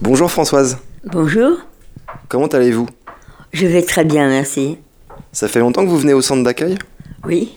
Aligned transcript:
Bonjour 0.00 0.30
Françoise, 0.30 0.78
Bonjour, 1.04 1.52
comment 2.28 2.46
allez-vous? 2.46 2.86
Je 3.52 3.66
vais 3.66 3.82
très 3.82 4.04
bien, 4.04 4.28
merci. 4.28 4.78
Ça 5.32 5.48
fait 5.48 5.60
longtemps 5.60 5.84
que 5.84 5.90
vous 5.90 5.98
venez 5.98 6.12
au 6.14 6.20
centre 6.22 6.42
d'accueil? 6.42 6.76
Oui, 7.24 7.52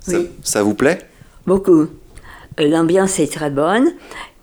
ça, 0.00 0.18
Oui. 0.18 0.28
ça 0.42 0.62
vous 0.62 0.74
plaît? 0.74 0.98
Beaucoup. 1.46 1.82
Euh, 2.60 2.68
L'ambiance 2.68 3.18
est 3.18 3.32
très 3.32 3.50
bonne 3.50 3.92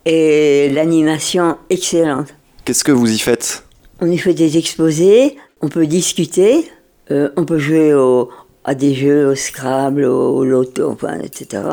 et 0.05 0.69
l'animation 0.69 1.57
excellente. 1.69 2.33
Qu'est-ce 2.65 2.83
que 2.83 2.91
vous 2.91 3.11
y 3.11 3.17
faites? 3.19 3.63
On 3.99 4.07
y 4.07 4.17
fait 4.17 4.33
des 4.33 4.57
exposés, 4.57 5.37
on 5.61 5.69
peut 5.69 5.87
discuter, 5.87 6.69
euh, 7.11 7.29
on 7.37 7.45
peut 7.45 7.59
jouer 7.59 7.93
au- 7.93 8.29
à 8.63 8.75
des 8.75 8.93
jeux, 8.93 9.27
au 9.27 9.35
Scrabble, 9.35 10.05
au, 10.05 10.37
au 10.37 10.45
loto, 10.45 10.89
enfin, 10.89 11.19
etc. 11.19 11.63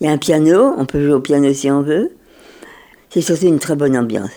Il 0.00 0.06
y 0.06 0.08
a 0.08 0.12
un 0.12 0.18
piano, 0.18 0.74
on 0.76 0.84
peut 0.86 1.02
jouer 1.04 1.14
au 1.14 1.20
piano 1.20 1.52
si 1.52 1.70
on 1.70 1.82
veut. 1.82 2.12
C'est 3.16 3.22
surtout 3.22 3.46
une 3.46 3.58
très 3.58 3.74
bonne 3.74 3.96
ambiance. 3.96 4.28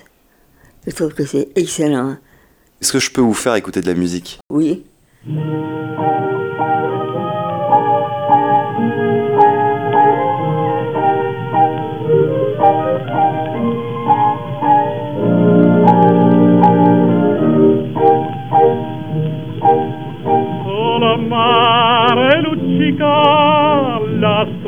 Je 0.88 0.92
trouve 0.96 1.14
que 1.14 1.26
c'est 1.26 1.50
excellent. 1.58 2.16
Est-ce 2.82 2.94
que 2.94 3.00
je 3.00 3.12
peux 3.12 3.20
vous 3.20 3.34
faire 3.34 3.56
écouter 3.56 3.82
de 3.82 3.88
la 3.88 3.94
musique? 3.94 4.40
Oui. 4.50 4.86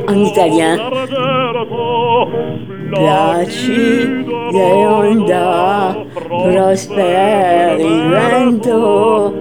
En 0.10 0.16
italien. 0.16 1.41
Piaci 3.02 4.26
onda, 4.54 5.96
prosper 6.28 7.80
il 7.80 8.12
vento, 8.12 9.34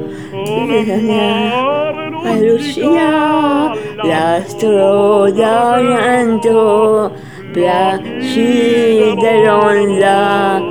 a 2.25 2.33
Lucia, 2.37 3.75
l'astro 4.03 5.31
d'argento, 5.31 7.13
piaci 7.53 9.15
dell'onda, 9.21 10.63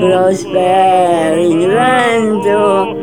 prosper 0.00 1.38
il 1.38 1.68
vento. 1.68 2.96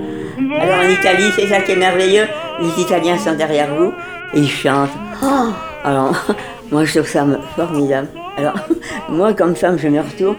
Alors 0.59 0.80
en 0.84 0.90
Italie, 0.90 1.31
c'est 1.34 1.48
ça 1.48 1.62
qui 1.62 1.72
est 1.72 1.78
merveilleux, 1.78 2.28
les 2.59 2.81
Italiens 2.81 3.18
sont 3.18 3.36
derrière 3.36 3.74
vous 3.74 3.94
et 4.34 4.40
ils 4.40 4.50
chantent. 4.50 4.90
Oh 5.24 5.53
alors, 5.86 6.12
moi 6.72 6.84
je 6.84 7.00
trouve 7.00 7.08
ça 7.08 7.26
formidable. 7.56 8.09
Alors, 8.40 8.56
moi 9.09 9.34
comme 9.34 9.54
femme, 9.54 9.78
je 9.78 9.90
me 9.90 10.00
retourne. 10.00 10.38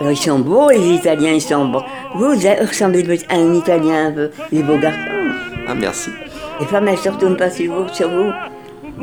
Alors 0.00 0.10
ils 0.10 0.16
sont 0.16 0.40
beaux 0.40 0.68
les 0.70 0.94
Italiens, 0.94 1.32
ils 1.32 1.40
sont 1.40 1.66
beaux. 1.66 1.82
Vous, 2.16 2.34
vous 2.34 2.66
ressemblez 2.68 3.06
à 3.28 3.36
un 3.36 3.54
Italien 3.54 4.08
un 4.08 4.12
peu, 4.12 4.30
les 4.50 4.64
beaux 4.64 4.76
garçons. 4.78 4.98
Ah 5.68 5.74
merci. 5.76 6.10
Les 6.58 6.66
femmes, 6.66 6.88
elles 6.88 6.98
se 6.98 7.08
retournent 7.08 7.36
pas 7.36 7.50
sur 7.50 7.72
vous. 7.72 7.88
Sur 7.94 8.10
vous. 8.10 8.32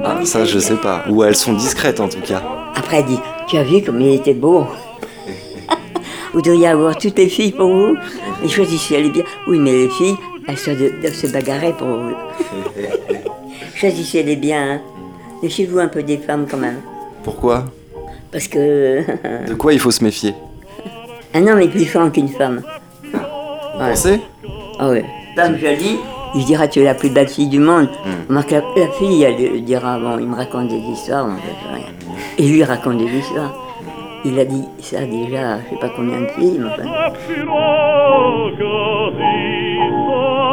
Ah, 0.03 0.17
ça 0.25 0.44
je 0.44 0.59
sais 0.59 0.75
pas. 0.75 1.05
Ou 1.09 1.23
elles 1.23 1.38
sont 1.38 1.53
discrètes 1.53 2.02
en 2.02 2.09
tout 2.09 2.19
cas. 2.19 2.41
Après, 2.75 2.97
elle 2.97 3.05
dit, 3.05 3.19
tu 3.47 3.55
as 3.58 3.63
vu 3.63 3.81
comme 3.81 4.02
il 4.02 4.13
était 4.13 4.33
beau 4.33 4.67
Vous 6.33 6.41
devriez 6.41 6.67
avoir 6.67 6.97
toutes 6.97 7.17
les 7.17 7.30
filles 7.30 7.53
pour 7.53 7.73
vous. 7.73 7.95
Et 8.44 8.50
choisissez 8.50 9.02
les 9.02 9.09
bien. 9.09 9.23
Oui, 9.47 9.57
mais 9.57 9.72
les 9.72 9.89
filles, 9.89 10.17
elles 10.50 10.57
doivent 11.02 11.13
se 11.13 11.28
bagarrer 11.28 11.72
pour 11.72 11.88
vous. 11.88 12.16
choisissez 13.75 14.22
les 14.22 14.35
bien. 14.35 14.73
Hein. 14.73 14.81
Méfiez-vous 15.41 15.80
un 15.80 15.88
peu 15.88 16.03
des 16.03 16.17
femmes 16.17 16.45
quand 16.50 16.57
même. 16.57 16.81
Pourquoi? 17.23 17.63
Parce 18.33 18.47
que 18.49 19.01
De 19.47 19.53
quoi 19.53 19.71
il 19.73 19.79
faut 19.79 19.91
se 19.91 20.03
méfier 20.03 20.33
un 21.35 21.47
homme 21.47 21.61
est 21.61 21.67
plus 21.67 21.85
fort 21.85 22.11
qu'une 22.11 22.27
femme. 22.27 22.61
Vous 23.11 23.17
Ouais. 23.79 23.89
pensez 23.89 24.21
Ah 24.77 24.89
ouais. 24.89 25.03
Femme 25.35 25.57
jolie, 25.57 25.97
il 26.35 26.45
dira 26.45 26.67
tu 26.67 26.81
es 26.81 26.83
la 26.83 26.93
plus 26.93 27.09
belle 27.09 27.27
fille 27.27 27.47
du 27.47 27.57
monde. 27.57 27.89
Remarque, 28.29 28.51
la, 28.51 28.61
la 28.77 28.88
fille, 28.99 29.23
elle 29.23 29.63
dira 29.63 29.97
bon, 29.97 30.19
il 30.19 30.27
me 30.27 30.35
raconte 30.35 30.67
des 30.67 30.77
histoires, 30.77 31.27
je 31.29 31.41
fais 31.41 31.75
rien. 31.75 31.85
Et 32.38 32.47
lui 32.47 32.63
raconte 32.63 32.99
des 32.99 33.05
histoires. 33.17 33.51
Il 34.25 34.39
a 34.39 34.45
dit 34.45 34.63
ça 34.79 34.99
déjà, 35.01 35.57
je 35.57 35.69
sais 35.72 35.79
pas 35.81 35.89
combien 35.95 36.22
de 36.22 36.27
filles, 36.27 36.59
mais 36.59 36.69
enfin. 36.69 37.13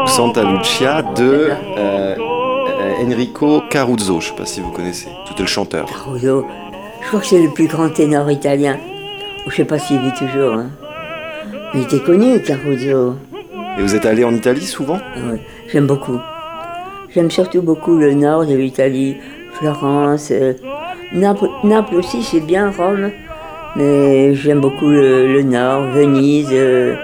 Santa 0.06 0.42
Lucia 0.44 1.02
de 1.02 1.50
euh, 1.76 2.16
euh, 2.16 3.04
Enrico 3.06 3.62
Caruso. 3.70 4.20
Je 4.20 4.28
sais 4.28 4.34
pas 4.34 4.46
si 4.46 4.60
vous 4.60 4.70
connaissez. 4.70 5.08
C'était 5.28 5.42
le 5.42 5.48
chanteur. 5.48 5.86
Caruso, 5.86 6.46
crois 7.10 7.20
que 7.20 7.26
c'est 7.26 7.42
le 7.42 7.50
plus 7.50 7.66
grand 7.66 7.88
ténor 7.88 8.30
italien. 8.30 8.76
Je 9.48 9.52
sais 9.56 9.64
pas 9.64 9.80
s'il 9.80 9.98
vit 9.98 10.12
toujours. 10.12 10.54
Hein. 10.54 10.70
Il 11.74 11.80
était 11.82 11.98
connu, 11.98 12.40
Caruso. 12.40 13.14
Et 13.76 13.82
vous 13.82 13.94
êtes 13.96 14.06
allé 14.06 14.22
en 14.22 14.32
Italie 14.32 14.64
souvent? 14.64 14.98
Ah 15.16 15.32
ouais, 15.32 15.40
J'aime 15.72 15.88
beaucoup. 15.88 16.20
J'aime 17.12 17.30
surtout 17.32 17.62
beaucoup 17.62 17.96
le 17.98 18.14
nord 18.14 18.46
de 18.46 18.54
l'Italie, 18.54 19.16
Florence, 19.54 20.28
euh, 20.30 20.52
Naples, 21.12 21.48
Naples 21.64 21.96
aussi 21.96 22.22
c'est 22.22 22.38
bien, 22.38 22.70
Rome, 22.70 23.10
mais 23.74 24.32
j'aime 24.36 24.60
beaucoup 24.60 24.86
le, 24.86 25.32
le 25.32 25.42
nord, 25.42 25.90
Venise. 25.90 26.50
euh. 26.52 26.94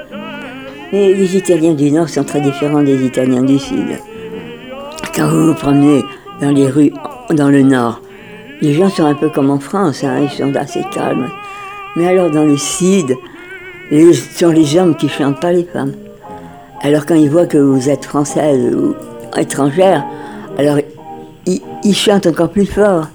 Mais 0.93 1.13
les 1.15 1.37
Italiens 1.37 1.75
du 1.75 1.91
nord 1.91 2.09
sont 2.09 2.23
très 2.23 2.41
différents 2.41 2.85
des 2.85 3.05
Italiens 3.05 3.43
du 3.43 3.59
sud. 3.59 3.99
Quand 5.17 5.27
vous 5.29 5.49
vous 5.49 5.55
promenez 5.55 6.05
dans 6.41 6.51
les 6.53 6.69
rues 6.69 6.93
dans 7.31 7.49
le 7.49 7.63
nord, 7.63 8.01
les 8.61 8.73
gens 8.73 8.89
sont 8.89 9.05
un 9.05 9.15
peu 9.15 9.29
comme 9.29 9.51
en 9.51 9.59
France, 9.59 10.05
hein, 10.05 10.21
ils 10.23 10.31
sont 10.31 10.55
assez 10.57 10.83
calmes. 10.93 11.29
Mais 11.95 12.09
alors 12.09 12.31
dans 12.31 12.45
le 12.45 12.57
les- 13.91 14.13
ce 14.13 14.39
sont 14.39 14.51
les 14.51 14.79
hommes 14.79 14.97
qui 14.97 15.09
chantent, 15.09 15.41
pas 15.41 15.53
les 15.53 15.65
femmes. 15.65 15.93
Alors 16.83 17.07
quand 17.07 17.15
ils 17.15 17.31
voient 17.31 17.47
que 17.47 17.59
vous 17.59 17.89
êtes 17.89 18.05
française 18.05 18.75
ou 18.75 18.95
étrangère, 19.39 20.05
alors 20.59 20.79
ils, 21.47 21.95
chantent 21.95 22.27
encore 22.27 22.51
plus 22.51 22.67
fort. 22.67 23.07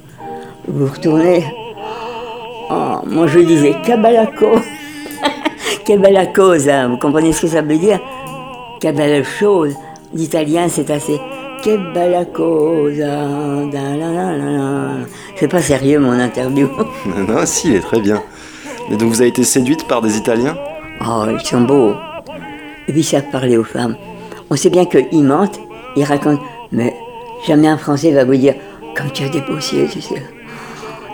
Vous 0.68 0.85
retournez. 0.85 1.44
Oh, 2.69 3.00
moi 3.06 3.28
je 3.28 3.40
disais. 3.40 3.75
Que 3.84 3.97
bella 5.97 6.25
cosa, 6.28 6.88
vous 6.88 6.97
comprenez 6.97 7.34
ce 7.34 7.41
que 7.41 7.47
ça 7.47 7.62
veut 7.62 7.78
dire? 7.78 8.00
Belle 8.81 9.24
chose. 9.24 9.75
L'italien 10.13 10.68
c'est 10.69 10.90
assez. 10.90 11.19
Que 11.63 11.77
bella 11.94 12.25
cosa. 12.25 13.29
C'est 15.35 15.47
pas 15.47 15.61
sérieux 15.61 15.99
mon 15.99 16.19
interview. 16.19 16.67
Non, 17.05 17.45
si, 17.45 17.69
il 17.69 17.75
est 17.75 17.81
très 17.81 17.99
bien. 17.99 18.22
Et 18.89 18.97
donc 18.97 19.09
vous 19.09 19.22
avez 19.22 19.29
été 19.29 19.44
séduite 19.44 19.88
par 19.88 20.01
des 20.01 20.17
Italiens? 20.17 20.57
Oh, 21.07 21.25
ils 21.31 21.45
sont 21.45 21.61
beaux. 21.61 21.94
Et 22.88 22.91
puis 22.91 23.01
ils 23.01 23.03
savent 23.03 23.29
parler 23.31 23.57
aux 23.57 23.63
femmes. 23.63 23.95
On 24.50 24.55
sait 24.55 24.71
bien 24.71 24.85
qu'ils 24.85 25.23
mentent, 25.23 25.59
ils 25.95 26.03
racontent, 26.03 26.41
mais 26.71 26.95
jamais 27.45 27.67
un 27.67 27.77
Français 27.77 28.11
va 28.11 28.25
vous 28.25 28.35
dire, 28.35 28.55
comme 28.97 29.11
tu 29.11 29.23
as 29.23 29.29
des 29.29 29.41
beaux 29.41 29.57
yeux, 29.57 29.88
tu 29.91 30.01
sais. 30.01 30.21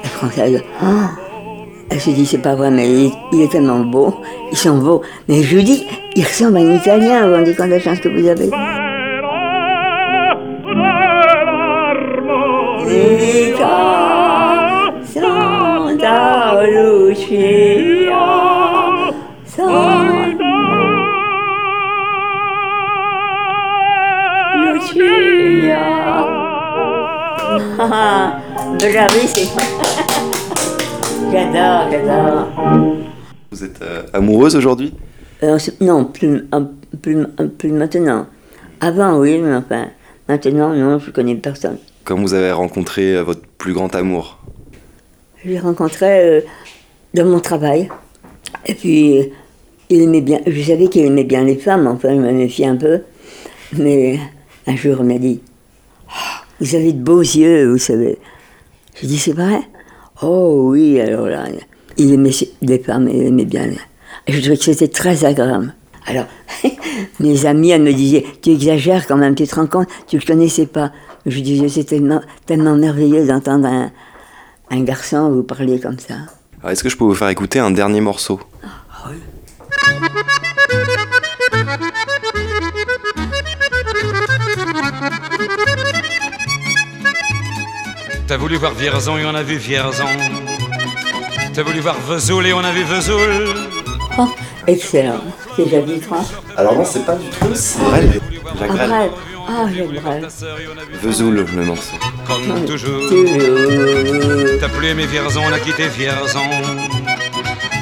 La 0.02 0.10
Française, 0.10 0.64
oh, 0.82 0.86
elle 1.90 2.00
se 2.00 2.10
dit, 2.12 2.26
c'est 2.26 2.38
pas 2.38 2.56
vrai, 2.56 2.72
mais 2.72 2.90
il, 2.90 3.12
il 3.34 3.42
est 3.42 3.52
tellement 3.52 3.82
beau, 3.82 4.16
ils 4.52 4.58
sont 4.58 4.78
beaux. 4.78 5.02
Mais 5.28 5.44
je 5.44 5.58
vous 5.58 5.64
dis, 5.64 5.86
il 6.16 6.24
ressemble 6.24 6.58
à 6.58 6.62
un 6.62 6.76
Italien, 6.76 7.24
vous 7.24 7.30
vous 7.30 7.36
rendez 7.36 7.54
compte 7.54 7.68
de 7.68 7.72
la 7.72 7.80
chance 7.80 8.00
que 8.00 8.10
vous 8.10 8.28
avez 8.28 8.50
Santa 15.14 16.64
Lucia, 16.66 18.18
Santa 19.46 20.18
Lucia. 24.58 25.86
Bravissimo. 28.80 29.62
J'adore, 31.32 31.92
j'adore. 31.92 32.48
Vous 33.52 33.64
êtes 33.64 33.82
euh, 33.84 34.04
amoureuse 34.14 34.56
aujourd'hui? 34.56 34.96
Euh, 35.44 35.60
non, 35.80 36.06
plus, 36.06 36.48
plus, 37.04 37.28
plus 37.60 37.72
maintenant. 37.72 38.26
Avant, 38.82 39.20
oui, 39.20 39.38
mais 39.38 39.56
enfin, 39.56 39.90
maintenant, 40.28 40.74
non, 40.74 40.98
je 40.98 41.12
connais 41.12 41.36
personne. 41.36 41.78
Quand 42.08 42.18
vous 42.18 42.34
avez 42.34 42.54
rencontré 42.54 43.18
euh, 43.18 43.22
votre 43.22 43.42
plus 43.58 43.74
grand 43.74 43.94
amour 43.94 44.40
Je 45.44 45.50
l'ai 45.50 45.60
rencontré 45.60 46.06
euh, 46.08 46.42
dans 47.14 47.26
mon 47.26 47.42
travail. 47.42 47.90
Et 48.66 48.76
puis, 48.76 49.30
il 49.90 50.02
aimait 50.04 50.22
bien, 50.22 50.40
je 50.48 50.62
savais 50.62 50.88
qu'il 50.88 51.04
aimait 51.04 51.26
bien 51.26 51.44
les 51.44 51.58
femmes, 51.58 51.86
enfin, 51.86 52.16
je 52.16 52.22
me 52.22 52.32
méfiais 52.32 52.68
un 52.68 52.78
peu. 52.78 53.02
Mais 53.78 54.22
un 54.68 54.78
jour, 54.78 54.96
il 55.02 55.06
m'a 55.06 55.18
dit 55.18 55.42
Ah, 56.08 56.46
Vous 56.62 56.76
avez 56.76 56.94
de 56.94 57.04
beaux 57.04 57.20
yeux, 57.20 57.70
vous 57.70 57.78
savez. 57.78 58.18
J'ai 58.96 59.08
dit 59.08 59.18
C'est 59.18 59.34
vrai? 59.34 59.60
Oh 60.22 60.70
oui, 60.72 61.02
alors 61.02 61.28
là, 61.28 61.44
il 61.98 62.14
aimait 62.14 62.32
les 62.62 62.80
femmes, 62.80 63.10
il 63.12 63.24
aimait 63.24 63.44
bien. 63.44 63.68
Je 64.30 64.40
trouvais 64.40 64.56
que 64.56 64.64
c'était 64.64 64.88
très 64.88 65.26
agréable. 65.26 65.76
Alors, 66.06 66.28
mes 67.20 67.46
amis, 67.46 67.72
elles 67.72 67.84
me 67.84 67.92
disaient 67.92 68.24
Tu 68.42 68.52
exagères 68.52 69.08
quand 69.08 69.18
même, 69.18 69.36
tu 69.36 69.46
te 69.46 69.56
rends 69.56 69.68
compte, 69.68 69.90
tu 70.08 70.16
ne 70.16 70.22
le 70.22 70.26
connaissais 70.26 70.68
pas. 70.68 70.94
Je 71.28 71.40
disais 71.42 71.70
C'est 71.70 71.84
tellement, 71.84 72.22
tellement 72.46 72.76
merveilleux 72.76 73.28
d'entendre 73.28 73.68
un, 73.68 73.92
un 74.72 74.82
garçon 74.84 75.30
vous 75.30 75.44
parler 75.44 75.80
comme 75.80 76.00
ça. 76.00 76.16
Alors, 76.62 76.72
Est-ce 76.72 76.84
que 76.84 76.90
je 76.90 76.98
peux 76.98 77.04
vous 77.04 77.14
faire 77.16 77.30
écouter 77.30 77.60
un 77.60 77.70
dernier 77.72 78.02
morceau? 78.02 78.40
Ah 78.64 79.10
oui. 79.12 79.18
T'as 88.28 88.38
voulu 88.38 88.58
voir 88.58 88.74
Vierzon 88.74 89.18
et 89.18 89.26
on 89.26 89.36
a 89.36 89.44
vu 89.44 89.56
Vierzon. 89.58 90.04
T'as 91.54 91.64
voulu 91.64 91.80
voir 91.80 91.96
Vesoul 92.08 92.46
et 92.48 92.54
on 92.54 92.60
a 92.60 92.72
vu 92.72 92.84
Vesoul. 92.84 93.54
Oh, 94.18 94.28
excellent. 94.68 95.22
C'est 95.56 95.68
Jacques 95.70 96.02
Tran. 96.02 96.26
Alors 96.58 96.76
non, 96.76 96.84
c'est 96.86 97.06
pas 97.06 97.16
du 97.16 97.28
tout, 97.30 97.48
c'est 97.56 97.80
Brel. 97.84 98.20
Jacques 98.60 99.12
Ah. 99.48 99.66
Ah. 100.06 100.18
Vesoul, 101.02 101.46
le 101.56 101.66
morceau. 101.66 101.96
Comme 102.28 102.66
toujours. 102.66 103.02
T'as 104.60 104.70
plus 104.70 104.88
aimé 104.88 105.06
Vierzon, 105.06 105.42
on 105.50 105.54
a 105.54 105.60
quitté 105.60 105.88
Vierzon. 105.88 106.40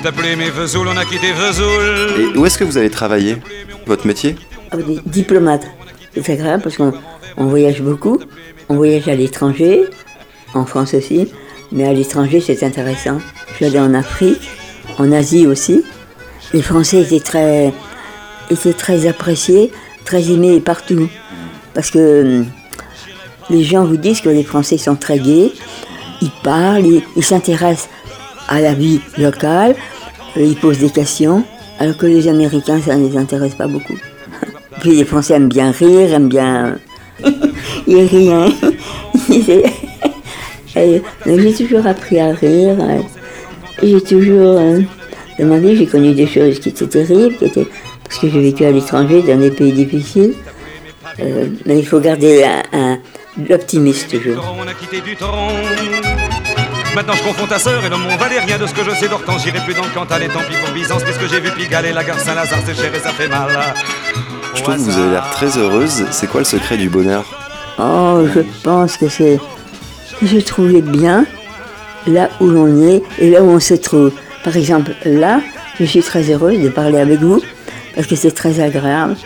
T'as 0.03 0.11
plus 0.11 0.27
aimé 0.27 0.49
Vesoul, 0.51 0.87
on 0.87 0.97
a 0.97 1.05
quitté 1.05 1.31
Vesoul. 1.31 2.21
Et 2.21 2.37
où 2.37 2.45
est-ce 2.45 2.57
que 2.57 2.63
vous 2.63 2.77
avez 2.77 2.89
travaillé 2.91 3.37
Votre 3.87 4.05
métier 4.05 4.35
Ah, 4.71 4.77
des 4.77 4.99
diplomates. 5.05 5.65
C'est 6.13 6.33
agréable 6.33 6.61
parce 6.63 6.77
qu'on 6.77 6.93
on 7.37 7.45
voyage 7.45 7.81
beaucoup. 7.81 8.19
On 8.69 8.75
voyage 8.75 9.07
à 9.07 9.15
l'étranger, 9.15 9.85
en 10.53 10.65
France 10.65 10.93
aussi. 10.93 11.31
Mais 11.71 11.87
à 11.87 11.93
l'étranger, 11.93 12.39
c'est 12.41 12.63
intéressant. 12.63 13.19
Je 13.49 13.55
suis 13.55 13.65
allée 13.65 13.79
en 13.79 13.93
Afrique, 13.93 14.49
en 14.99 15.11
Asie 15.11 15.47
aussi. 15.47 15.83
Les 16.53 16.61
Français 16.61 17.01
étaient 17.01 17.19
très, 17.19 17.73
étaient 18.51 18.73
très 18.73 19.07
appréciés, 19.07 19.71
très 20.05 20.29
aimés 20.31 20.59
partout. 20.59 21.09
Parce 21.75 21.91
que 21.91 22.23
hum, 22.23 22.45
les 23.51 23.63
gens 23.63 23.85
vous 23.85 23.97
disent 23.97 24.21
que 24.21 24.29
les 24.29 24.43
Français 24.43 24.77
sont 24.77 24.95
très 24.95 25.19
gais. 25.19 25.51
Ils 26.21 26.31
parlent, 26.43 26.85
ils 27.15 27.23
s'intéressent 27.23 27.89
à 28.47 28.61
la 28.61 28.73
vie 28.73 29.01
locale, 29.17 29.75
euh, 30.37 30.41
ils 30.41 30.55
posent 30.55 30.79
des 30.79 30.89
questions, 30.89 31.43
alors 31.79 31.97
que 31.97 32.05
les 32.05 32.27
Américains, 32.27 32.79
ça 32.81 32.95
ne 32.95 33.07
les 33.07 33.17
intéresse 33.17 33.55
pas 33.55 33.67
beaucoup. 33.67 33.97
Puis 34.79 34.95
les 34.95 35.05
Français 35.05 35.33
aiment 35.35 35.49
bien 35.49 35.71
rire, 35.71 36.13
aiment 36.13 36.29
bien. 36.29 36.77
Ils 37.87 38.05
rient, 38.05 38.31
hein. 38.31 38.47
Mais 40.75 41.01
J'ai 41.25 41.53
toujours 41.53 41.85
appris 41.85 42.19
à 42.19 42.33
rire. 42.33 42.75
J'ai 43.81 44.01
toujours 44.01 44.57
euh, 44.59 44.79
demandé, 45.39 45.75
j'ai 45.75 45.85
connu 45.85 46.13
des 46.13 46.27
choses 46.27 46.59
qui 46.59 46.69
étaient 46.69 46.87
terribles, 46.87 47.35
qui 47.37 47.45
étaient, 47.45 47.67
parce 48.03 48.19
que 48.19 48.29
j'ai 48.29 48.41
vécu 48.41 48.65
à 48.65 48.71
l'étranger, 48.71 49.21
dans 49.21 49.39
des 49.39 49.51
pays 49.51 49.71
difficiles. 49.71 50.33
Euh, 51.19 51.47
mais 51.65 51.79
il 51.79 51.85
faut 51.87 51.99
garder 51.99 52.45
l'optimisme 53.49 54.07
toujours. 54.07 54.55
On 54.59 54.67
a 54.67 54.73
quitté 54.73 55.01
du 55.01 55.15
torrent. 55.15 55.51
Maintenant 56.95 57.13
je 57.13 57.23
confonds 57.23 57.47
ta 57.47 57.59
sœur 57.59 57.83
et 57.85 57.89
le 57.89 57.97
mont 57.97 58.15
Valérien 58.17 58.57
de 58.57 58.65
ce 58.65 58.73
que 58.73 58.83
je 58.83 58.91
sais 58.91 59.07
d'Hortense. 59.09 59.43
J'irai 59.43 59.59
plus 59.59 59.73
dans 59.73 59.83
le 59.83 59.89
Cantal 59.89 60.23
et 60.23 60.27
tant 60.27 60.39
pis 60.39 60.55
pour 60.63 60.73
Byzance 60.73 61.03
puisque 61.03 61.29
j'ai 61.29 61.41
vu 61.41 61.51
Pigalle 61.51 61.85
et 61.87 61.91
la 61.91 62.03
gare 62.05 62.19
Saint-Lazare 62.19 62.59
c'est 62.65 62.75
cher 62.75 62.93
et 62.95 62.99
ça 62.99 63.11
fait 63.11 63.27
mal. 63.27 63.49
Je 64.55 64.61
trouve 64.61 64.75
que 64.75 64.79
vous 64.79 64.97
avez 64.97 65.11
l'air 65.11 65.29
très 65.31 65.57
heureuse. 65.57 66.05
C'est 66.11 66.27
quoi 66.27 66.39
le 66.39 66.45
secret 66.45 66.77
du 66.77 66.89
bonheur? 66.89 67.25
Oh, 67.77 68.25
je 68.33 68.39
pense 68.63 68.95
que 68.95 69.09
c'est 69.09 69.39
se 70.25 70.37
trouver 70.37 70.81
bien 70.81 71.25
là 72.07 72.29
où 72.39 72.47
l'on 72.47 72.87
est 72.87 73.03
et 73.19 73.29
là 73.29 73.41
où 73.43 73.49
on 73.49 73.59
se 73.59 73.73
trouve. 73.73 74.13
Par 74.45 74.55
exemple, 74.55 74.91
là, 75.03 75.41
je 75.79 75.85
suis 75.85 76.01
très 76.01 76.31
heureuse 76.31 76.61
de 76.61 76.69
parler 76.69 76.99
avec 76.99 77.19
vous 77.19 77.41
parce 77.93 78.07
que 78.07 78.15
c'est 78.15 78.31
très 78.31 78.61
agréable. 78.61 79.17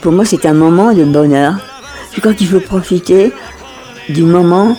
Pour 0.00 0.12
moi, 0.12 0.24
c'est 0.24 0.46
un 0.46 0.54
moment 0.54 0.92
de 0.92 1.04
bonheur. 1.04 1.54
Je 2.14 2.20
crois 2.20 2.34
qu'il 2.34 2.48
faut 2.48 2.60
profiter 2.60 3.32
du 4.08 4.24
moment. 4.24 4.76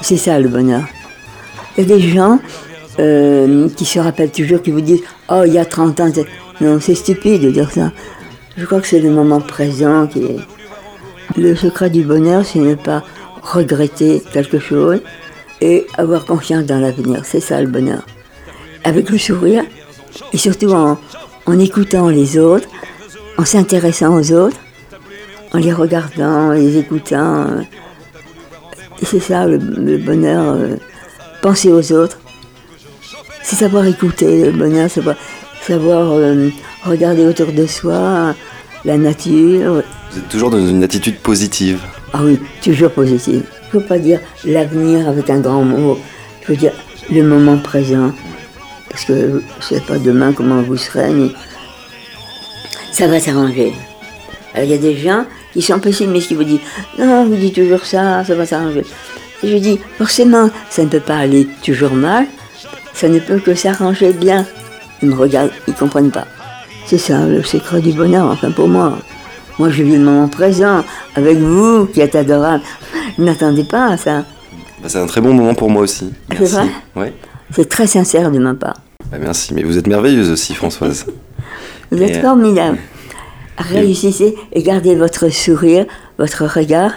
C'est 0.00 0.16
ça 0.16 0.38
le 0.38 0.48
bonheur. 0.48 0.84
Il 1.76 1.88
y 1.88 1.92
a 1.92 1.96
des 1.96 2.00
gens 2.00 2.38
euh, 2.98 3.68
qui 3.76 3.84
se 3.84 3.98
rappellent 3.98 4.30
toujours, 4.30 4.62
qui 4.62 4.70
vous 4.70 4.80
disent 4.80 5.02
Oh, 5.28 5.42
il 5.46 5.52
y 5.52 5.58
a 5.58 5.64
30 5.64 6.00
ans. 6.00 6.10
Non, 6.60 6.78
c'est 6.80 6.94
stupide 6.94 7.42
de 7.42 7.50
dire 7.50 7.70
ça. 7.70 7.92
Je 8.56 8.64
crois 8.64 8.80
que 8.80 8.86
c'est 8.86 9.00
le 9.00 9.10
moment 9.10 9.40
présent 9.40 10.06
qui 10.06 10.20
est. 10.20 10.36
Le 11.36 11.56
secret 11.56 11.90
du 11.90 12.02
bonheur, 12.02 12.44
c'est 12.44 12.58
ne 12.58 12.74
pas 12.74 13.02
regretter 13.42 14.22
quelque 14.32 14.58
chose 14.58 15.00
et 15.60 15.86
avoir 15.96 16.26
confiance 16.26 16.64
dans 16.64 16.78
l'avenir. 16.78 17.22
C'est 17.24 17.40
ça 17.40 17.60
le 17.60 17.66
bonheur. 17.66 18.06
Avec 18.84 19.10
le 19.10 19.18
sourire 19.18 19.64
et 20.32 20.36
surtout 20.36 20.72
en, 20.72 20.98
en 21.46 21.58
écoutant 21.58 22.08
les 22.08 22.38
autres, 22.38 22.68
en 23.38 23.44
s'intéressant 23.44 24.14
aux 24.16 24.32
autres, 24.32 24.56
en 25.52 25.58
les 25.58 25.72
regardant, 25.72 26.48
en 26.48 26.52
les 26.52 26.76
écoutant. 26.78 27.46
euh, 27.48 27.60
Et 29.02 29.04
c'est 29.04 29.20
ça 29.20 29.46
le, 29.46 29.56
le 29.58 29.98
bonheur. 29.98 30.54
euh, 30.54 30.76
penser 31.42 31.70
aux 31.72 31.92
autres. 31.92 32.18
C'est 33.42 33.56
savoir 33.56 33.84
écouter 33.86 34.46
le 34.46 34.52
bonheur, 34.52 34.90
savoir, 34.90 35.16
savoir 35.62 36.12
euh, 36.12 36.48
regarder 36.84 37.26
autour 37.26 37.52
de 37.52 37.66
soi, 37.66 38.34
la 38.84 38.96
nature, 38.96 39.82
Vous 40.10 40.18
êtes 40.18 40.28
toujours 40.28 40.50
dans 40.50 40.66
une 40.66 40.82
attitude 40.82 41.18
positive. 41.18 41.80
ah 42.12 42.20
oui, 42.24 42.38
toujours 42.62 42.90
positif. 42.90 43.42
Il 43.72 43.76
ne 43.76 43.82
faut 43.82 43.86
pas 43.88 43.98
dire 43.98 44.20
l'avenir 44.44 45.08
avec 45.08 45.28
un 45.30 45.40
grand 45.40 45.64
mot. 45.64 45.98
Il 46.42 46.46
faut 46.46 46.54
dire 46.54 46.72
le 47.10 47.22
moment 47.22 47.58
présent. 47.58 48.12
Parce 48.88 49.04
que 49.04 49.42
je 49.60 49.74
ne 49.74 49.80
sais 49.80 49.84
pas 49.86 49.98
demain 49.98 50.32
comment 50.32 50.62
vous 50.62 50.76
serez, 50.76 51.10
mais 51.12 51.28
ça 52.94 53.08
va 53.08 53.18
s'arranger. 53.18 53.72
Alors 54.54 54.66
il 54.66 54.70
y 54.70 54.74
a 54.74 54.78
des 54.78 54.96
gens 54.96 55.24
qui 55.52 55.60
sont 55.62 55.80
pessimistes, 55.80 56.28
qui 56.28 56.34
vous 56.34 56.44
disent 56.44 56.60
non, 56.98 57.24
vous 57.24 57.34
dites 57.34 57.54
toujours 57.56 57.84
ça, 57.84 58.24
ça 58.24 58.34
va 58.34 58.46
s'arranger. 58.46 58.84
Et 59.42 59.48
je 59.48 59.56
dis 59.56 59.80
forcément, 59.98 60.48
ça 60.70 60.84
ne 60.84 60.88
peut 60.88 61.00
pas 61.00 61.16
aller 61.16 61.46
toujours 61.62 61.92
mal, 61.92 62.26
ça 62.94 63.08
ne 63.08 63.18
peut 63.18 63.40
que 63.40 63.54
s'arranger 63.54 64.12
bien. 64.12 64.46
Ils 65.02 65.08
me 65.08 65.14
regardent, 65.16 65.50
ils 65.66 65.72
ne 65.72 65.76
comprennent 65.76 66.12
pas. 66.12 66.26
C'est 66.86 66.98
ça 66.98 67.26
le 67.26 67.42
secret 67.42 67.80
du 67.80 67.92
bonheur, 67.92 68.26
enfin 68.26 68.52
pour 68.52 68.68
moi. 68.68 68.96
Moi, 69.58 69.70
je 69.70 69.82
vis 69.82 69.96
le 69.96 70.04
moment 70.04 70.28
présent 70.28 70.84
avec 71.14 71.38
vous, 71.38 71.86
qui 71.86 72.00
êtes 72.00 72.14
adorable. 72.16 72.64
Ne 73.18 73.24
m'attendez 73.24 73.64
pas 73.64 73.86
à 73.92 73.96
ça. 73.96 74.24
Bah, 74.82 74.88
c'est 74.88 74.98
un 74.98 75.06
très 75.06 75.20
bon 75.20 75.32
moment 75.32 75.54
pour 75.54 75.70
moi 75.70 75.82
aussi. 75.82 76.12
C'est 76.36 76.44
vrai 76.44 76.68
Ouais. 76.96 77.12
C'est 77.54 77.68
très 77.68 77.86
sincère 77.86 78.32
de 78.32 78.38
ma 78.38 78.54
part. 78.54 78.76
Bah, 79.10 79.18
merci. 79.20 79.54
Mais 79.54 79.62
vous 79.62 79.78
êtes 79.78 79.86
merveilleuse 79.86 80.30
aussi, 80.30 80.54
Françoise. 80.54 81.06
Vous 81.94 82.02
êtes 82.02 82.16
euh, 82.16 82.22
formidable. 82.22 82.78
Réussissez 83.56 84.34
et 84.52 84.62
gardez 84.62 84.94
votre 84.96 85.28
sourire, 85.28 85.86
votre 86.18 86.44
regard 86.44 86.92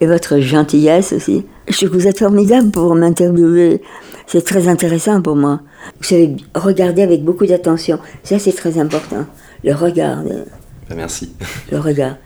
et 0.00 0.06
votre 0.06 0.40
gentillesse 0.40 1.12
aussi. 1.12 1.46
Je 1.68 1.86
vous 1.86 2.06
êtes 2.08 2.18
formidable 2.18 2.70
pour 2.70 2.94
m'interviewer. 2.94 3.80
C'est 4.26 4.44
très 4.44 4.66
intéressant 4.68 5.22
pour 5.22 5.36
moi. 5.36 5.60
Vous 5.98 6.04
savez 6.08 6.36
regarder 6.54 7.02
avec 7.02 7.22
beaucoup 7.24 7.46
d'attention. 7.46 7.98
Ça, 8.24 8.38
c'est 8.38 8.52
très 8.52 8.78
important. 8.78 9.26
Le 9.62 9.74
regard, 9.74 10.22
le, 10.22 10.44
Bah, 10.88 10.94
merci. 10.96 11.32
le 11.70 11.78
regard. 11.78 12.16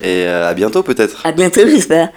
Et 0.00 0.24
euh, 0.26 0.48
à 0.48 0.54
bientôt 0.54 0.82
peut-être. 0.82 1.24
À 1.26 1.32
bientôt, 1.32 1.60
j'espère. 1.66 2.10